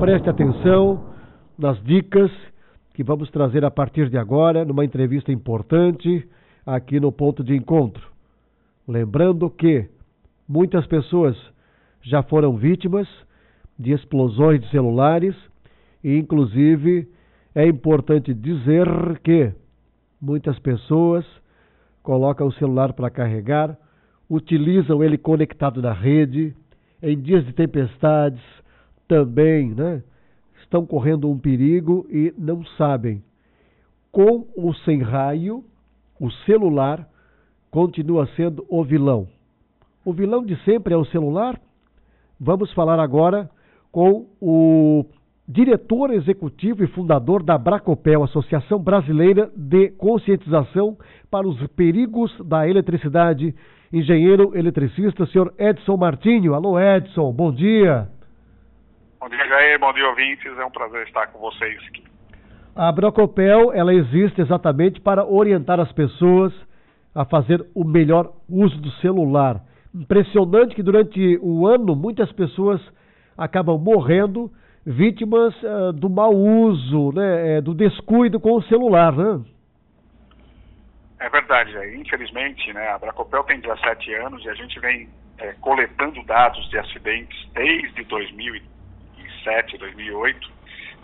[0.00, 1.12] preste atenção
[1.58, 2.30] nas dicas
[2.94, 6.26] que vamos trazer a partir de agora numa entrevista importante
[6.64, 8.02] aqui no ponto de encontro.
[8.88, 9.90] Lembrando que
[10.48, 11.36] muitas pessoas
[12.00, 13.06] já foram vítimas
[13.78, 15.36] de explosões de celulares
[16.02, 17.06] e, inclusive,
[17.54, 18.88] é importante dizer
[19.22, 19.52] que
[20.18, 21.26] muitas pessoas
[22.02, 23.76] colocam o celular para carregar,
[24.30, 26.56] utilizam ele conectado na rede,
[27.02, 28.40] em dias de tempestades
[29.10, 30.04] também, né?
[30.62, 33.20] Estão correndo um perigo e não sabem.
[34.12, 35.64] Com ou sem raio,
[36.20, 37.08] o celular
[37.72, 39.26] continua sendo o vilão.
[40.04, 41.60] O vilão de sempre é o celular?
[42.38, 43.50] Vamos falar agora
[43.90, 45.04] com o
[45.46, 50.96] diretor executivo e fundador da Bracopel, Associação Brasileira de Conscientização
[51.28, 53.56] para os Perigos da Eletricidade,
[53.92, 56.54] engenheiro eletricista, senhor Edson Martinho.
[56.54, 58.08] Alô, Edson, bom dia.
[59.20, 60.58] Bom dia, Jair, bom dia, ouvintes.
[60.58, 62.02] É um prazer estar com vocês aqui.
[62.74, 66.54] A Bracopel, ela existe exatamente para orientar as pessoas
[67.14, 69.60] a fazer o melhor uso do celular.
[69.94, 72.80] Impressionante que durante o ano muitas pessoas
[73.36, 74.50] acabam morrendo
[74.86, 79.44] vítimas uh, do mau uso, né, é, do descuido com o celular, né?
[81.18, 81.94] É verdade, é.
[81.94, 86.78] infelizmente, né, a Bracopel tem 17 anos e a gente vem é, coletando dados de
[86.78, 88.02] acidentes desde
[89.44, 90.50] 2007, 2008,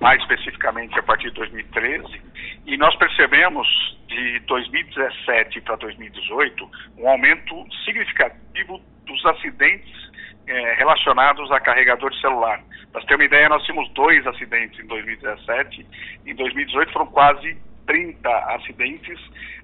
[0.00, 2.22] mais especificamente a partir de 2013,
[2.66, 3.66] e nós percebemos
[4.08, 10.10] de 2017 para 2018 um aumento significativo dos acidentes
[10.46, 12.62] é, relacionados a carregador de celular.
[12.92, 15.86] Para ter uma ideia, nós tínhamos dois acidentes em 2017,
[16.26, 19.18] em 2018 foram quase 30 acidentes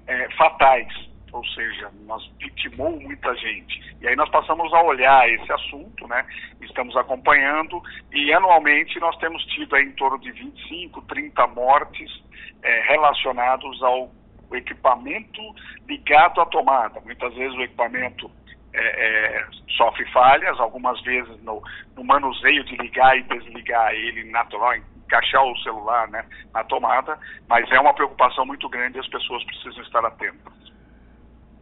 [0.07, 0.87] é, fatais,
[1.33, 3.81] ou seja, nós vitimou muita gente.
[3.99, 6.25] E aí nós passamos a olhar esse assunto, né?
[6.61, 7.81] Estamos acompanhando
[8.13, 12.23] e anualmente nós temos tido em torno de 25, 30 mortes
[12.61, 14.11] é, relacionados ao
[14.53, 15.41] equipamento
[15.87, 17.01] ligado à tomada.
[17.01, 18.29] Muitas vezes o equipamento
[18.73, 21.63] é, é, sofre falhas, algumas vezes no,
[21.95, 27.17] no, manuseio de ligar e desligar ele natural, encaixar o celular né, na tomada,
[27.49, 30.62] mas é uma preocupação muito grande e as pessoas precisam estar atentas.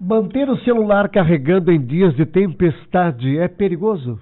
[0.04, 4.20] Manter o celular carregando em dias de tempestade é perigoso?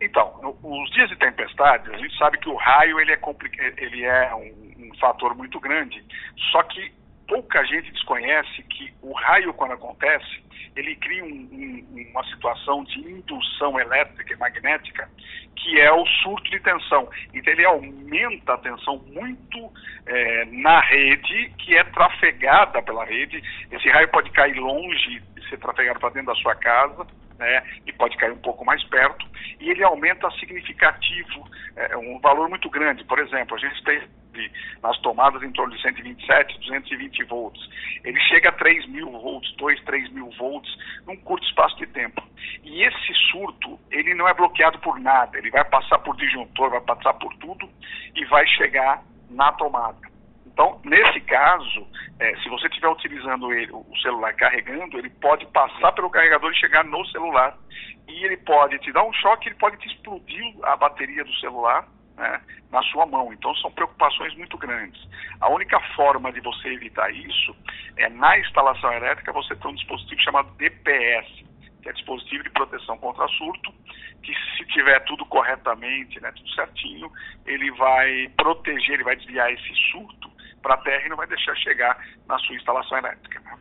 [0.00, 3.18] Então, os dias de tempestade, a gente sabe que o raio ele é,
[3.78, 6.00] ele é um, um fator muito grande,
[6.52, 6.92] só que
[7.26, 10.42] pouca gente desconhece que o raio, quando acontece,
[10.74, 15.08] ele cria um, um, uma situação de indução elétrica e magnética
[15.62, 17.08] que é o surto de tensão.
[17.32, 19.72] Então ele aumenta a tensão muito
[20.06, 23.42] é, na rede, que é trafegada pela rede.
[23.70, 27.06] Esse raio pode cair longe e ser trafegado para dentro da sua casa,
[27.38, 29.26] né, e pode cair um pouco mais perto,
[29.58, 33.04] e ele aumenta significativo, é, um valor muito grande.
[33.04, 34.02] Por exemplo, a gente tem
[34.82, 37.60] nas tomadas em torno de 127, 220 volts.
[38.04, 40.70] Ele chega a 3 mil volts, 2, 3 mil volts,
[41.06, 42.22] num curto espaço de tempo.
[42.62, 46.80] E esse surto, ele não é bloqueado por nada, ele vai passar por disjuntor, vai
[46.80, 47.68] passar por tudo
[48.14, 50.12] e vai chegar na tomada.
[50.46, 51.86] Então, nesse caso,
[52.20, 56.56] é, se você estiver utilizando ele, o celular carregando, ele pode passar pelo carregador e
[56.56, 57.56] chegar no celular.
[58.06, 61.88] E ele pode te dar um choque, ele pode te explodir a bateria do celular
[62.22, 62.40] né,
[62.70, 63.32] na sua mão.
[63.32, 65.02] Então são preocupações muito grandes.
[65.40, 67.54] A única forma de você evitar isso
[67.96, 71.44] é na instalação elétrica você ter um dispositivo chamado DPS,
[71.82, 73.74] que é dispositivo de proteção contra surto,
[74.22, 77.10] que se tiver tudo corretamente, né, tudo certinho,
[77.44, 80.30] ele vai proteger, ele vai desviar esse surto
[80.62, 83.40] para a terra e não vai deixar chegar na sua instalação elétrica.
[83.40, 83.58] Né?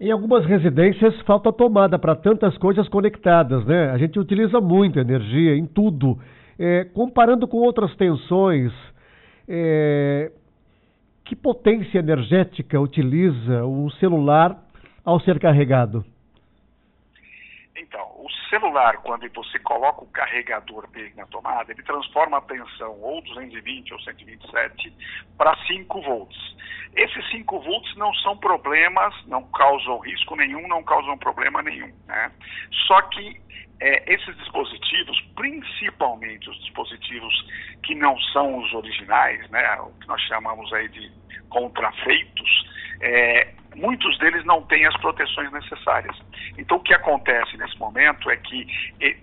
[0.00, 3.90] Em algumas residências falta tomada para tantas coisas conectadas, né?
[3.90, 6.18] A gente utiliza muito energia em tudo.
[6.58, 8.72] É, comparando com outras tensões,
[9.46, 10.32] é,
[11.24, 14.58] que potência energética utiliza um celular
[15.04, 16.04] ao ser carregado?
[17.76, 18.07] Então, o
[18.48, 23.92] celular, quando você coloca o carregador dele na tomada, ele transforma a tensão ou 220
[23.92, 24.92] ou 127
[25.36, 26.56] para 5 volts.
[26.96, 31.92] Esses 5 volts não são problemas, não causam risco nenhum, não causam problema nenhum.
[32.06, 32.32] Né?
[32.86, 33.40] Só que
[33.80, 37.34] é, esses dispositivos, principalmente os dispositivos
[37.84, 41.12] que não são os originais, né, o que nós chamamos aí de
[41.48, 42.66] contrafeitos,
[43.00, 46.16] é, muitos deles não têm as proteções necessárias.
[46.56, 48.66] Então, o que acontece nesse momento é que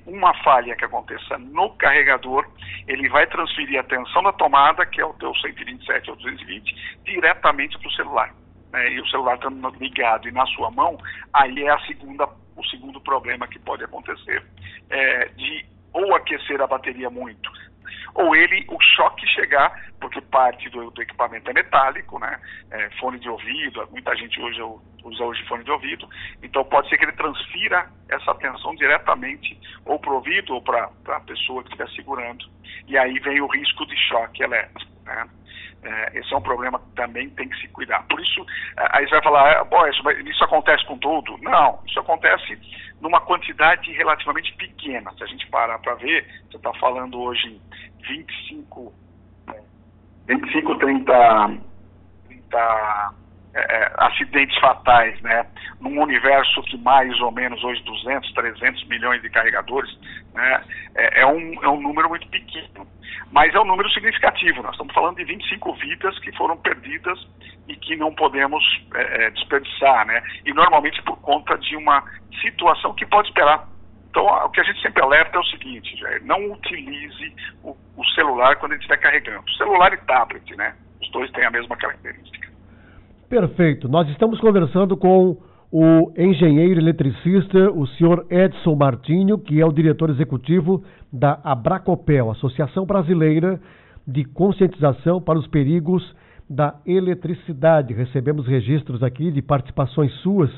[0.06, 2.46] uma falha que aconteça no carregador,
[2.88, 7.78] ele vai transferir a tensão da tomada, que é o teu 127 ou 220, diretamente
[7.78, 8.34] para o celular.
[8.72, 10.98] Né, e o celular estando ligado e na sua mão,
[11.34, 12.28] aí é a segunda
[12.58, 14.42] o segundo problema que pode acontecer
[14.90, 17.50] é de ou aquecer a bateria muito,
[18.16, 22.40] ou ele, o choque chegar, porque parte do, do equipamento é metálico, né?
[22.72, 24.62] É, fone de ouvido, muita gente hoje
[25.04, 26.10] usa hoje fone de ouvido,
[26.42, 30.90] então pode ser que ele transfira essa tensão diretamente ou para o ouvido ou para
[31.08, 32.46] a pessoa que estiver segurando,
[32.88, 35.28] e aí vem o risco de choque elétrico, né?
[35.86, 38.04] É, esse é um problema que também tem que se cuidar.
[38.10, 38.44] Por isso,
[38.78, 41.38] é, aí você vai falar, ah, isso, isso acontece com tudo?
[41.44, 42.60] Não, isso acontece
[43.00, 45.12] numa quantidade relativamente pequena.
[45.16, 47.62] Se a gente parar para ver, você está falando hoje em
[48.02, 48.92] 25,
[50.28, 51.58] 25 30,
[52.28, 53.25] 30
[53.56, 55.48] é, acidentes fatais, né?
[55.80, 59.90] Num universo que mais ou menos hoje 200, 300 milhões de carregadores,
[60.34, 60.64] né?
[60.96, 62.86] É, é, um, é um número muito pequeno,
[63.32, 64.62] mas é um número significativo.
[64.62, 67.18] Nós estamos falando de 25 vidas que foram perdidas
[67.68, 68.64] e que não podemos
[68.94, 70.22] é, é, desperdiçar, né?
[70.46, 72.04] E normalmente por conta de uma
[72.42, 73.68] situação que pode esperar.
[74.10, 78.06] Então, o que a gente sempre alerta é o seguinte, Jair, não utilize o, o
[78.16, 79.50] celular quando ele estiver carregando.
[79.56, 80.74] Celular e tablet, né?
[81.02, 82.45] Os dois têm a mesma característica.
[83.30, 83.90] Perfeito.
[83.90, 85.38] Nós estamos conversando com
[85.72, 92.86] o engenheiro eletricista, o senhor Edson Martinho, que é o diretor executivo da Abracopel, Associação
[92.86, 93.60] Brasileira
[94.08, 96.04] de Conscientização para os Perigos
[96.48, 97.96] da Eletricidade.
[97.96, 100.52] Recebemos registros aqui de participações suas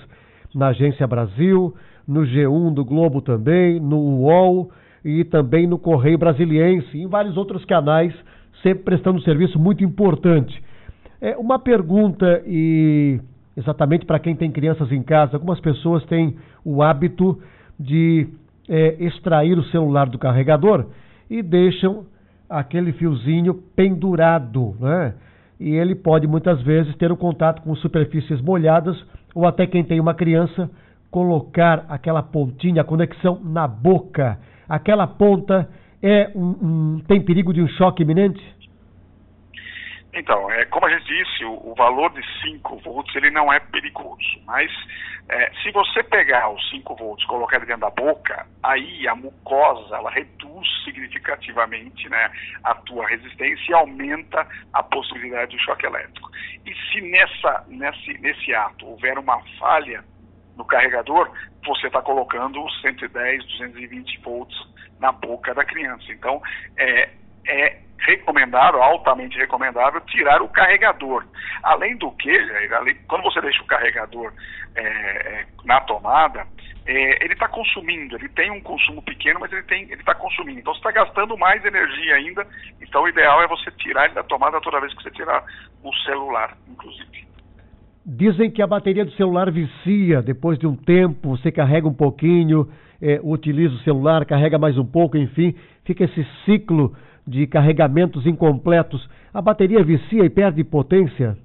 [0.54, 1.74] na Agência Brasil,
[2.06, 4.72] no G1 do Globo também, no UOL
[5.06, 8.14] e também no Correio Brasiliense em vários outros canais,
[8.62, 10.67] sempre prestando um serviço muito importante.
[11.22, 13.20] É, uma pergunta, e
[13.56, 17.40] exatamente para quem tem crianças em casa, algumas pessoas têm o hábito
[17.80, 18.28] de
[18.70, 20.86] é, extrair o celular do carregador
[21.30, 22.06] e deixam
[22.50, 25.16] aquele fiozinho pendurado, né?
[25.60, 28.96] E ele pode muitas vezes ter o um contato com superfícies molhadas
[29.34, 30.70] ou até quem tem uma criança
[31.10, 34.38] colocar aquela pontinha, a conexão na boca.
[34.70, 35.68] Aquela ponta
[36.02, 38.40] é um, um, tem perigo de um choque iminente?
[40.14, 43.60] Então, é, como a gente disse, o, o, valor de 5 volts ele não é
[43.60, 44.72] perigoso, mas
[45.30, 49.96] é, se você pegar os 5 volts e colocar dentro da boca, aí a mucosa
[49.96, 52.32] ela reduz significativamente né,
[52.64, 56.32] a tua resistência e aumenta a possibilidade de choque elétrico.
[56.66, 60.04] E se nessa, nesse, nesse ato houver uma falha
[60.56, 61.30] no carregador,
[61.66, 64.58] você está colocando 110, 220 volts
[65.00, 66.12] na boca da criança.
[66.12, 66.42] Então,
[66.78, 67.10] é,
[67.46, 71.26] é recomendável, altamente recomendável, tirar o carregador.
[71.64, 72.38] Além do que,
[73.08, 74.32] quando você deixa o carregador
[74.76, 76.46] é, é, na tomada,
[76.86, 80.60] é, ele está consumindo, ele tem um consumo pequeno, mas ele está consumindo.
[80.60, 82.48] Então você está gastando mais energia ainda.
[82.82, 85.44] Então o ideal é você tirar ele da tomada toda vez que você tirar
[85.84, 87.28] o celular, inclusive.
[88.06, 92.72] Dizem que a bateria do celular vicia, depois de um tempo, você carrega um pouquinho,
[93.02, 95.54] é, utiliza o celular, carrega mais um pouco, enfim,
[95.84, 96.96] fica esse ciclo
[97.28, 101.38] de carregamentos incompletos, a bateria vicia e perde potência?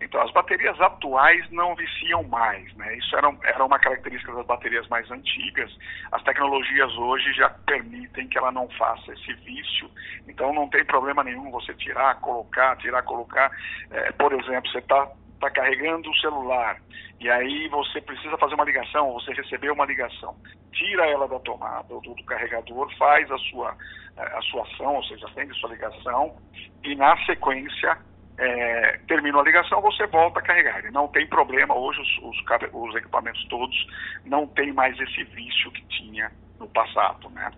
[0.00, 2.96] Então, as baterias atuais não viciam mais, né?
[2.96, 5.70] Isso era, era uma característica das baterias mais antigas.
[6.10, 9.90] As tecnologias hoje já permitem que ela não faça esse vício.
[10.26, 13.52] Então, não tem problema nenhum você tirar, colocar, tirar, colocar.
[13.90, 15.06] É, por exemplo, você está
[15.40, 16.76] está carregando o celular
[17.18, 20.34] e aí você precisa fazer uma ligação, você recebeu uma ligação,
[20.72, 23.76] tira ela da tomada do, do carregador, faz a sua,
[24.16, 26.36] a sua ação, ou seja, atende sua ligação
[26.84, 27.98] e na sequência
[28.38, 30.78] é, terminou a ligação, você volta a carregar.
[30.78, 32.36] Ele não tem problema, hoje os, os,
[32.72, 33.76] os, equipamentos todos
[34.24, 37.50] não tem mais esse vício que tinha no passado, né?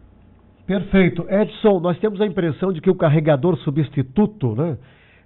[0.66, 1.24] Perfeito.
[1.30, 4.78] Edson, nós temos a impressão de que o carregador substituto, né,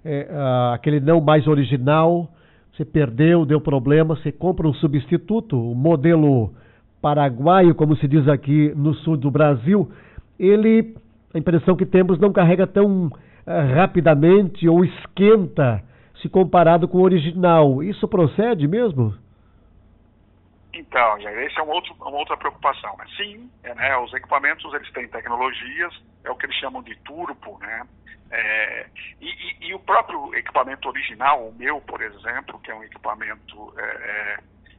[0.05, 0.27] é,
[0.73, 2.29] aquele não mais original,
[2.77, 6.53] você perdeu, deu problema, você compra um substituto, o modelo
[7.01, 9.89] paraguaio, como se diz aqui no sul do Brasil,
[10.39, 10.93] ele,
[11.33, 13.11] a impressão que temos, não carrega tão uh,
[13.75, 15.81] rapidamente ou esquenta
[16.21, 17.81] se comparado com o original.
[17.81, 19.11] Isso procede mesmo?
[20.73, 22.95] Então, esse é um outro, uma outra preocupação.
[22.97, 23.05] Né?
[23.15, 25.93] Sim, é, né, os equipamentos eles têm tecnologias,
[26.23, 27.87] é o que eles chamam de turbo, né?
[28.29, 28.85] É,
[29.21, 33.73] e, e, e, o próprio equipamento original, o meu, por exemplo, que é um equipamento
[33.77, 34.37] é, é,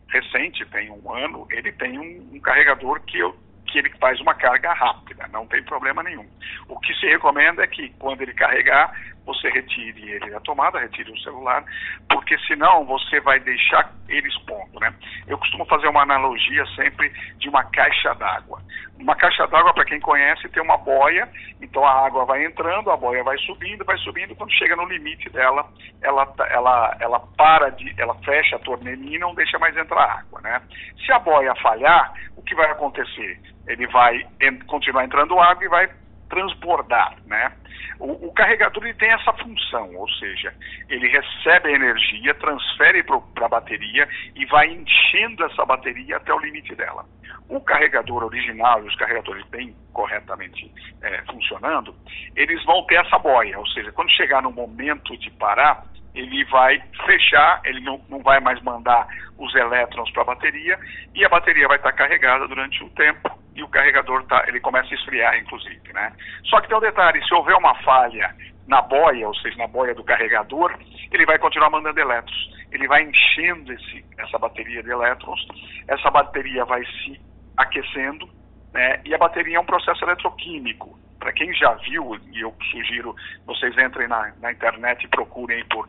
[0.09, 3.35] recente, tem um ano, ele tem um, um carregador que eu
[3.69, 6.27] que ele faz uma carga rápida, não tem problema nenhum.
[6.69, 8.93] O que se recomenda é que quando ele carregar,
[9.29, 11.63] você retire ele da tomada, retire o celular,
[12.09, 14.93] porque senão você vai deixar ele expondo, né?
[15.27, 18.59] Eu costumo fazer uma analogia sempre de uma caixa d'água.
[18.99, 21.29] Uma caixa d'água, para quem conhece, tem uma boia,
[21.61, 25.29] então a água vai entrando, a boia vai subindo, vai subindo, quando chega no limite
[25.29, 25.69] dela,
[26.01, 30.21] ela, tá, ela, ela para de, ela fecha a torneirinha e não deixa mais entrar
[30.21, 30.63] água, né?
[31.05, 33.39] Se a boia falhar, o que vai acontecer?
[33.67, 34.27] Ele vai
[34.67, 35.91] continuar entrando água e vai
[36.29, 37.53] transbordar, né?
[37.99, 40.55] O, o, carregador ele tem essa função, ou seja,
[40.89, 46.39] ele recebe a energia, transfere para a bateria e vai enchendo essa bateria até o
[46.39, 47.05] limite dela.
[47.49, 51.95] O carregador original e os carregadores bem corretamente é, funcionando,
[52.37, 55.85] eles vão ter essa boia, ou seja, quando chegar no momento de parar,
[56.19, 59.07] ele vai fechar, ele não, não vai mais mandar
[59.39, 60.79] os elétrons para a bateria
[61.15, 64.93] e a bateria vai estar carregada durante um tempo e o carregador tá, ele começa
[64.93, 66.13] a esfriar, inclusive, né?
[66.45, 68.35] Só que tem um detalhe, se houver uma falha
[68.67, 70.77] na boia, ou seja, na boia do carregador,
[71.13, 72.51] ele vai continuar mandando elétrons.
[72.71, 75.41] Ele vai enchendo esse, essa bateria de elétrons,
[75.87, 77.21] essa bateria vai se
[77.57, 78.29] aquecendo,
[78.73, 79.01] né?
[79.05, 80.99] E a bateria é um processo eletroquímico.
[81.19, 85.89] Para quem já viu, e eu sugiro vocês entrem na, na internet e procurem por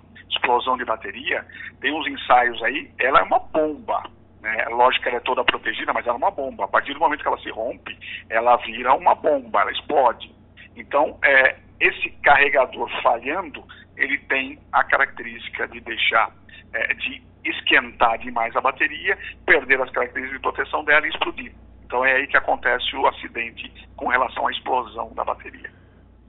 [0.50, 1.46] explosão de bateria,
[1.80, 4.04] tem uns ensaios aí, ela é uma bomba.
[4.42, 4.66] Né?
[4.70, 6.66] Lógico que ela é toda protegida, mas ela é uma bomba.
[6.66, 7.98] A partir do momento que ela se rompe,
[8.30, 10.34] ela vira uma bomba, ela explode.
[10.76, 13.64] Então, é, esse carregador falhando,
[13.96, 16.32] ele tem a característica de deixar,
[16.74, 21.54] é, de esquentar demais a bateria, perder as características de proteção dela e explodir.
[21.86, 25.79] Então é aí que acontece o acidente com relação à explosão da bateria.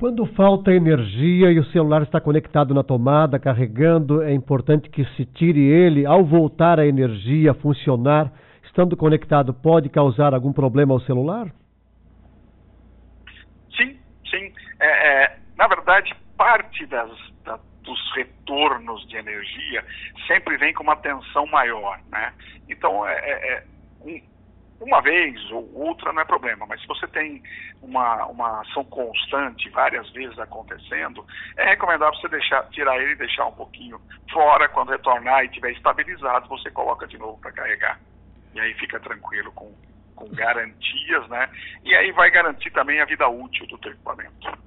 [0.00, 5.26] Quando falta energia e o celular está conectado na tomada, carregando, é importante que se
[5.26, 6.06] tire ele.
[6.06, 8.32] Ao voltar a energia a funcionar,
[8.64, 11.48] estando conectado, pode causar algum problema ao celular?
[13.76, 13.98] Sim,
[14.30, 14.54] sim.
[14.80, 14.86] É,
[15.24, 17.10] é, na verdade, parte das,
[17.44, 19.84] da, dos retornos de energia
[20.26, 22.32] sempre vem com uma tensão maior, né?
[22.70, 23.64] Então, é, é, é
[24.00, 24.18] um,
[24.80, 27.42] uma vez ou outra não é problema, mas se você tem
[27.82, 31.24] uma, uma ação constante, várias vezes acontecendo,
[31.56, 34.00] é recomendável você deixar, tirar ele e deixar um pouquinho
[34.32, 34.68] fora.
[34.68, 38.00] Quando retornar e estiver estabilizado, você coloca de novo para carregar.
[38.54, 39.70] E aí fica tranquilo com,
[40.16, 41.48] com garantias, né?
[41.84, 44.58] E aí vai garantir também a vida útil do teu equipamento.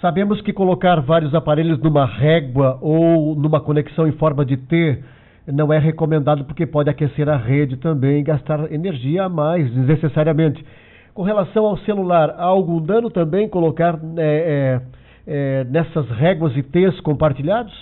[0.00, 5.04] Sabemos que colocar vários aparelhos numa régua ou numa conexão em forma de T
[5.46, 10.64] não é recomendado porque pode aquecer a rede também e gastar energia a mais desnecessariamente.
[11.12, 14.80] Com relação ao celular, há algum dano também colocar é,
[15.26, 17.72] é, é, nessas réguas e T's compartilhados?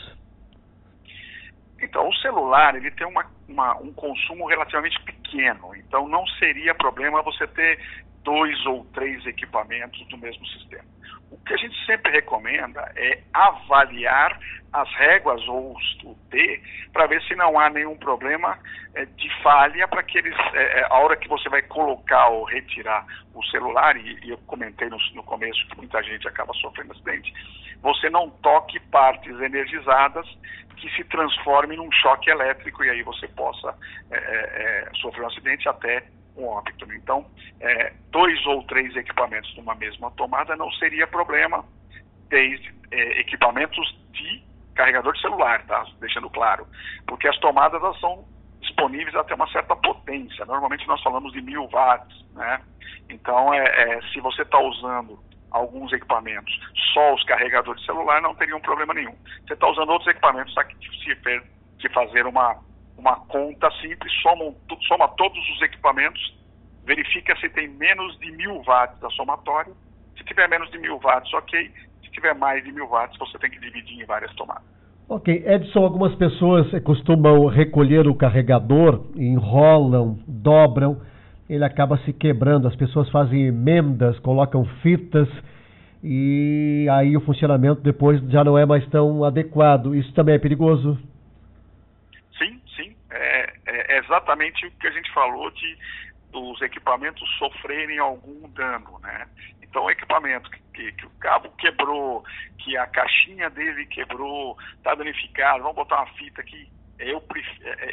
[1.81, 7.23] Então, o celular ele tem uma, uma, um consumo relativamente pequeno, então não seria problema
[7.23, 7.79] você ter
[8.23, 10.85] dois ou três equipamentos do mesmo sistema.
[11.33, 14.39] O que a gente sempre recomenda é avaliar
[14.73, 15.75] as réguas ou
[16.05, 16.63] o T
[16.93, 18.59] para ver se não há nenhum problema
[18.95, 22.45] é, de falha para que eles, é, é, a hora que você vai colocar ou
[22.45, 26.93] retirar o celular, e, e eu comentei no, no, começo que muita gente acaba sofrendo
[26.93, 27.33] acidente,
[27.81, 30.27] você não toque partes energizadas
[30.77, 33.75] que se transformem num choque elétrico e aí você possa
[34.11, 36.05] é, é, é, sofrer um acidente até
[36.37, 36.91] um óbito.
[36.93, 37.27] Então,
[37.61, 41.65] é, dois ou três equipamentos numa mesma tomada não seria problema,
[42.29, 44.43] desde é, equipamentos de
[44.75, 45.85] carregador de celular, tá?
[46.01, 46.67] Deixando claro.
[47.07, 48.25] Porque as tomadas elas são
[48.61, 50.45] disponíveis até uma certa potência.
[50.47, 52.61] Normalmente nós falamos de mil watts, né?
[53.09, 55.19] Então, é, é se você está usando
[55.51, 56.59] alguns equipamentos,
[56.95, 59.15] só os carregadores de celular não teriam problema nenhum.
[59.47, 60.65] Você está usando outros equipamentos, tá?
[60.65, 61.43] se,
[61.81, 62.59] se fazer uma
[62.97, 64.53] uma conta simples, soma,
[64.87, 66.35] soma todos os equipamentos,
[66.85, 69.73] verifica se tem menos de mil watts da somatória.
[70.17, 71.71] Se tiver menos de mil watts, ok.
[72.03, 74.65] Se tiver mais de mil watts, você tem que dividir em várias tomadas.
[75.09, 81.01] Ok, Edson, algumas pessoas costumam recolher o carregador, enrolam, dobram,
[81.49, 82.69] ele acaba se quebrando.
[82.69, 85.29] As pessoas fazem emendas, colocam fitas
[86.03, 89.95] e aí o funcionamento depois já não é mais tão adequado.
[89.95, 90.99] Isso também é perigoso?
[94.13, 95.79] Exatamente o que a gente falou de
[96.35, 99.29] os equipamentos sofrerem algum dano, né?
[99.63, 102.25] Então, o equipamento que, que, o cabo quebrou,
[102.59, 106.71] que a caixinha dele quebrou, está danificado, vamos botar uma fita aqui.
[106.99, 107.23] Eu,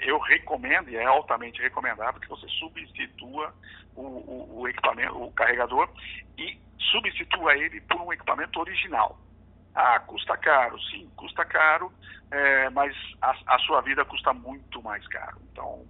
[0.04, 3.54] eu recomendo, e é altamente recomendável, que você substitua
[3.96, 5.90] o, o, o equipamento, o carregador,
[6.38, 6.60] e
[6.92, 9.18] substitua ele por um equipamento original.
[9.74, 11.92] Ah, custa caro, sim, custa caro,
[12.32, 15.38] é, mas a, a sua vida custa muito mais caro.
[15.52, 15.86] Então,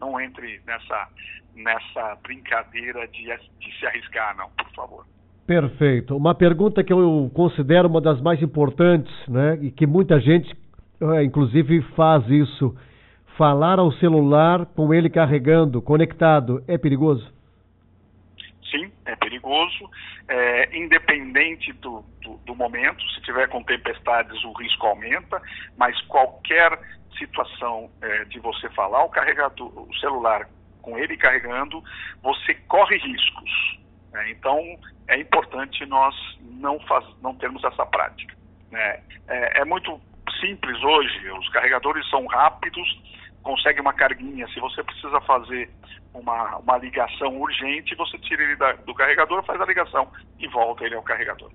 [0.00, 1.08] não entre nessa,
[1.54, 5.06] nessa brincadeira de, de se arriscar, não, por favor.
[5.46, 6.16] Perfeito.
[6.16, 10.56] Uma pergunta que eu considero uma das mais importantes, né, e que muita gente,
[11.00, 12.74] é, inclusive, faz isso.
[13.36, 17.32] Falar ao celular com ele carregando, conectado, é perigoso?
[18.70, 19.90] Sim, é perigoso.
[20.26, 25.42] É, independente do, do, do momento, se tiver com tempestades, o risco aumenta,
[25.76, 26.78] mas qualquer
[27.18, 30.48] situação é, de você falar o carregador, o celular
[30.82, 31.82] com ele carregando,
[32.22, 33.78] você corre riscos.
[34.12, 34.30] Né?
[34.30, 34.60] Então,
[35.08, 38.34] é importante nós não, faz, não termos essa prática.
[38.70, 39.00] Né?
[39.28, 40.00] É, é muito
[40.40, 42.86] simples hoje, os carregadores são rápidos,
[43.42, 44.46] consegue uma carguinha.
[44.48, 45.70] Se você precisa fazer
[46.12, 50.84] uma, uma ligação urgente, você tira ele da, do carregador, faz a ligação e volta
[50.84, 51.50] ele ao carregador.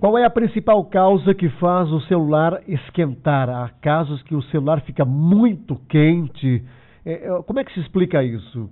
[0.00, 3.48] Qual é a principal causa que faz o celular esquentar?
[3.48, 6.64] Há casos que o celular fica muito quente.
[7.04, 8.68] É, é como é que se explica isso?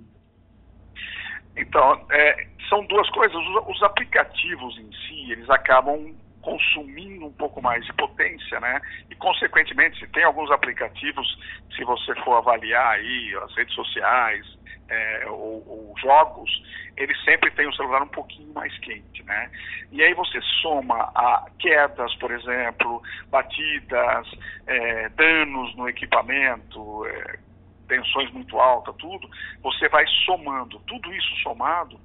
[1.55, 3.35] Então, é, são duas coisas.
[3.35, 8.81] Os, os, aplicativos em si, eles acabam consumindo um pouco mais de potência, né?
[9.09, 11.27] E, consequentemente, se tem alguns aplicativos,
[11.75, 14.45] se você for avaliar aí as redes sociais
[14.89, 16.49] é, ou, ou, jogos,
[16.97, 19.49] ele sempre tem o celular um pouquinho mais quente, né?
[19.91, 24.27] E aí você soma a quedas, por exemplo, batidas,
[24.67, 27.39] é, danos no equipamento, é,
[27.87, 29.29] tensões muito altas, tudo,
[29.61, 30.79] você vai somando.
[30.81, 31.99] Tudo isso somado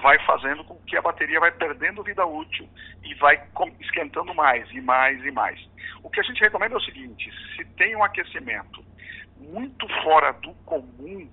[0.00, 2.68] vai fazendo com que a bateria vai perdendo vida útil
[3.02, 3.40] e vai
[3.80, 5.60] esquentando mais e mais e mais.
[6.02, 8.82] O que a gente recomenda é o seguinte: se tem um aquecimento
[9.38, 11.28] muito fora do comum,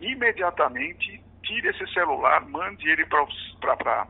[0.00, 4.06] imediatamente tire esse celular, mande ele para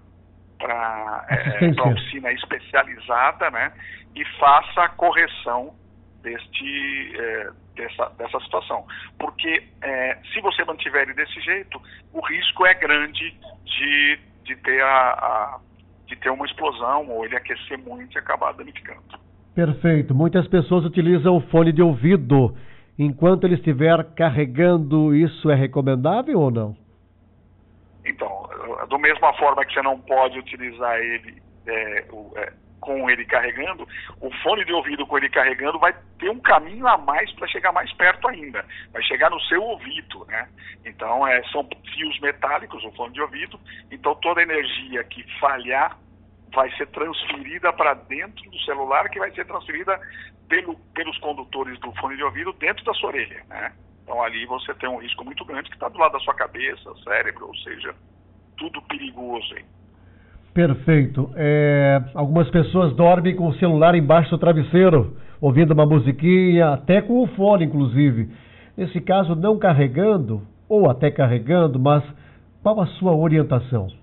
[0.61, 3.73] para é, oficina especializada, né,
[4.14, 5.75] e faça a correção
[6.23, 8.85] deste é, dessa, dessa situação.
[9.18, 11.80] Porque é, se você mantiver ele desse jeito,
[12.12, 15.61] o risco é grande de, de, ter, a, a,
[16.06, 19.18] de ter uma explosão ou ele aquecer muito e acabar danificando.
[19.54, 20.14] Perfeito.
[20.14, 22.56] Muitas pessoas utilizam o fone de ouvido.
[23.02, 26.76] Enquanto ele estiver carregando, isso é recomendável ou não?
[28.04, 28.47] Então,
[28.90, 33.88] da mesma forma que você não pode utilizar ele é, o, é, com ele carregando,
[34.21, 37.73] o fone de ouvido com ele carregando vai ter um caminho a mais para chegar
[37.73, 38.66] mais perto ainda.
[38.92, 40.47] Vai chegar no seu ouvido, né?
[40.85, 43.59] Então, é, são fios metálicos, o fone de ouvido.
[43.90, 45.97] Então, toda energia que falhar
[46.54, 49.98] vai ser transferida para dentro do celular, que vai ser transferida
[50.48, 53.72] pelo, pelos condutores do fone de ouvido dentro da sua orelha, né?
[54.02, 56.92] Então, ali você tem um risco muito grande que está do lado da sua cabeça,
[57.04, 57.94] cérebro, ou seja,
[58.56, 59.64] tudo perigoso, hein?
[60.52, 61.30] Perfeito.
[61.36, 67.22] É, algumas pessoas dormem com o celular embaixo do travesseiro, ouvindo uma musiquinha, até com
[67.22, 68.28] o fone, inclusive.
[68.76, 72.02] Nesse caso, não carregando, ou até carregando, mas
[72.62, 73.99] qual a sua orientação?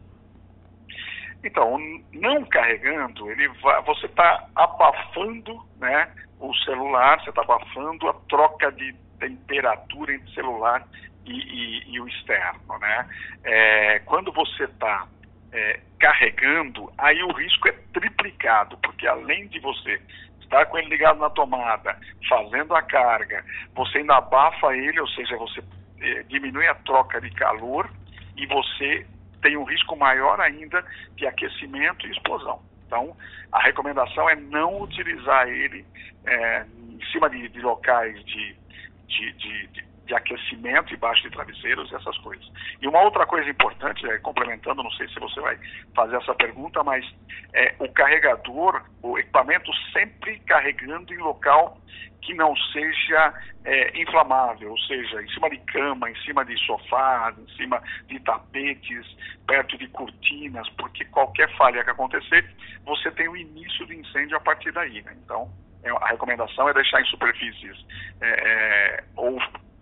[1.47, 1.79] Então,
[2.11, 8.69] não carregando, ele vai, você está abafando né, o celular, você está abafando a troca
[8.73, 10.85] de temperatura entre o celular
[11.25, 12.77] e, e, e o externo.
[12.79, 13.09] Né?
[13.45, 15.07] É, quando você está
[15.53, 20.01] é, carregando, aí o risco é triplicado, porque além de você
[20.41, 25.37] estar com ele ligado na tomada, fazendo a carga, você ainda abafa ele, ou seja,
[25.37, 25.63] você
[26.01, 27.89] é, diminui a troca de calor
[28.35, 29.07] e você
[29.41, 30.83] tem um risco maior ainda
[31.15, 32.61] de aquecimento e explosão.
[32.85, 33.15] Então,
[33.51, 35.85] a recomendação é não utilizar ele
[36.25, 38.55] é, em cima de, de locais de,
[39.07, 42.49] de, de de aquecimento embaixo de travesseiros, essas coisas.
[42.81, 45.59] E uma outra coisa importante, é, complementando, não sei se você vai
[45.93, 47.05] fazer essa pergunta, mas
[47.53, 51.77] é, o carregador, o equipamento sempre carregando em local
[52.21, 57.33] que não seja é, inflamável, ou seja, em cima de cama, em cima de sofá,
[57.37, 59.05] em cima de tapetes,
[59.45, 62.49] perto de cortinas, porque qualquer falha que acontecer,
[62.83, 65.01] você tem o início do incêndio a partir daí.
[65.03, 65.15] Né?
[65.23, 65.49] Então,
[65.83, 67.77] é, a recomendação é deixar em superfícies
[68.19, 69.39] é, é, ou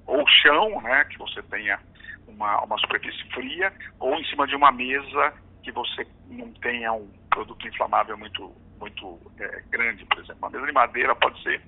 [0.08, 1.80] ou chão, né, que você tenha
[2.28, 7.08] uma, uma superfície fria, ou em cima de uma mesa que você não tenha um
[7.30, 10.38] produto inflamável muito, muito é, grande, por exemplo.
[10.42, 11.62] Uma mesa de madeira pode ser,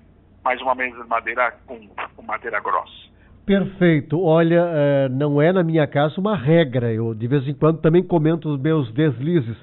[0.44, 3.08] mas uma mesa de madeira com, com madeira grossa.
[3.44, 4.22] Perfeito.
[4.22, 6.92] Olha, é, não é na minha casa uma regra.
[6.92, 9.56] Eu de vez em quando também comento os meus deslizes,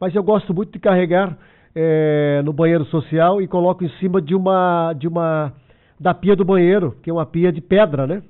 [0.00, 1.36] mas eu gosto muito de carregar
[1.74, 5.52] é, no banheiro social e coloco em cima de uma de uma
[5.98, 8.22] da pia do banheiro, que é uma pia de pedra, né?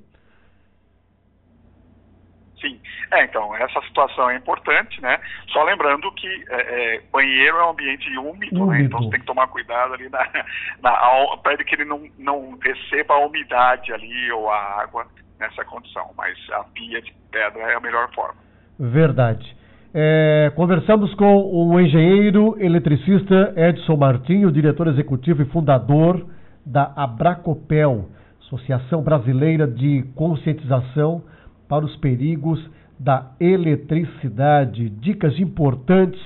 [2.59, 2.79] Sim.
[3.11, 5.19] É, então, essa situação é importante, né?
[5.47, 8.81] Só lembrando que é, é, banheiro é um ambiente úmido, úmido, né?
[8.81, 10.19] Então você tem que tomar cuidado ali na,
[10.83, 15.07] na pede que ele não, não receba a umidade ali ou a água
[15.39, 18.35] nessa condição, mas a pia de pedra é a melhor forma.
[18.77, 19.57] Verdade.
[19.93, 26.27] É, conversamos com o engenheiro eletricista Edson Martinho, diretor executivo e fundador
[26.65, 28.09] da Abracopel,
[28.41, 31.21] Associação Brasileira de Conscientização
[31.67, 32.59] para os Perigos
[32.99, 34.89] da Eletricidade.
[34.89, 36.19] Dicas importantes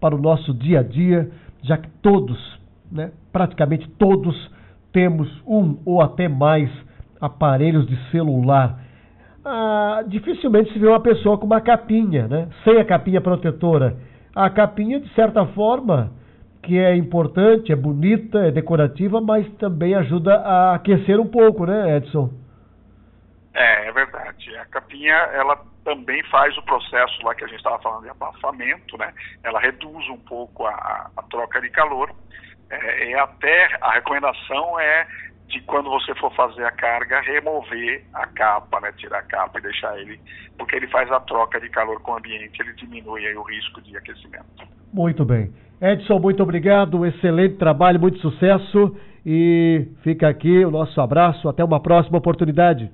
[0.00, 1.30] para o nosso dia a dia,
[1.62, 2.38] já que todos,
[2.90, 4.36] né, praticamente todos,
[4.92, 6.70] temos um ou até mais
[7.20, 8.78] aparelhos de celular.
[9.44, 12.48] ah, dificilmente se vê uma pessoa com uma capinha, né?
[12.62, 13.96] Sem a capinha protetora.
[14.34, 16.12] A capinha, de certa forma,
[16.62, 21.96] que é importante, é bonita, é decorativa, mas também ajuda a aquecer um pouco, né,
[21.96, 22.30] Edson?
[23.54, 24.56] É, é verdade.
[24.56, 28.96] A capinha, ela também faz o processo lá que a gente estava falando de abafamento,
[28.98, 29.12] né?
[29.42, 32.14] Ela reduz um pouco a, a troca de calor.
[32.70, 35.06] É, até a recomendação é
[35.48, 38.92] de quando você for fazer a carga, remover a capa, né?
[38.92, 40.20] Tirar a capa e deixar ele,
[40.56, 43.96] porque ele faz a troca de calor com o ambiente, ele diminui o risco de
[43.96, 44.79] aquecimento.
[44.92, 45.52] Muito bem.
[45.80, 51.80] Edson, muito obrigado, excelente trabalho, muito sucesso e fica aqui o nosso abraço, até uma
[51.80, 52.90] próxima oportunidade.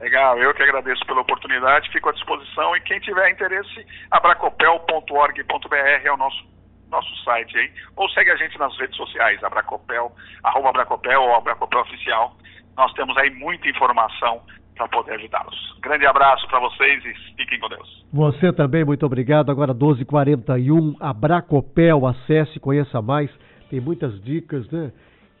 [0.00, 6.12] Legal, eu que agradeço pela oportunidade, fico à disposição e quem tiver interesse, abracopel.org.br é
[6.12, 6.56] o nosso
[6.90, 10.12] nosso site aí, ou segue a gente nas redes sociais, Abracopel,
[10.44, 12.36] arroba Abracopel ou Abracopel Oficial.
[12.76, 14.42] Nós temos aí muita informação
[14.76, 15.76] para poder ajudá-los.
[15.80, 18.04] Grande abraço para vocês e fiquem com Deus.
[18.12, 19.50] Você também, muito obrigado.
[19.50, 23.30] Agora 12h41, Abracopel, acesse, conheça mais.
[23.70, 24.92] Tem muitas dicas né,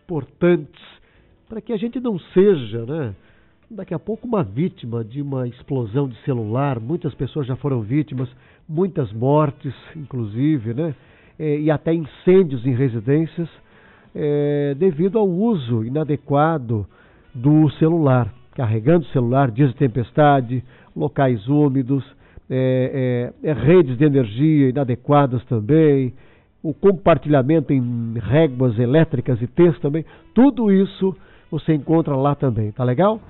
[0.04, 0.82] importantes
[1.48, 3.14] para que a gente não seja, né?
[3.70, 8.28] Daqui a pouco uma vítima de uma explosão de celular, muitas pessoas já foram vítimas,
[8.68, 10.94] muitas mortes, inclusive, né?
[11.38, 13.48] é, e até incêndios em residências
[14.14, 16.86] é, devido ao uso inadequado
[17.34, 20.64] do celular, carregando celular, dias de tempestade,
[20.96, 22.02] locais úmidos,
[22.48, 26.14] é, é, é, redes de energia inadequadas também,
[26.62, 31.14] o compartilhamento em réguas elétricas e texto também, tudo isso
[31.50, 33.20] você encontra lá também, tá legal?